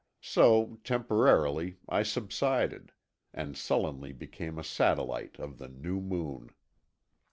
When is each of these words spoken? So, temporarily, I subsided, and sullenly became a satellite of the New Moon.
So, 0.19 0.79
temporarily, 0.83 1.77
I 1.87 2.01
subsided, 2.01 2.91
and 3.35 3.55
sullenly 3.55 4.11
became 4.13 4.57
a 4.57 4.63
satellite 4.63 5.37
of 5.37 5.59
the 5.59 5.67
New 5.67 6.01
Moon. 6.01 6.49